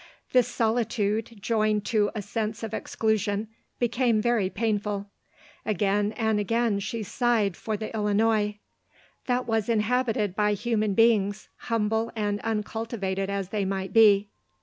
[0.31, 5.11] This solitude, joined to a sense of exclusion, became very painful.
[5.63, 8.57] Again and again she sighed for the Illinois;
[9.27, 14.27] that was inhabited by human beings, humble and uncul tivated as they might be.